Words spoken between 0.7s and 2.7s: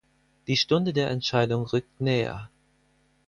der Entscheidung rückt näher.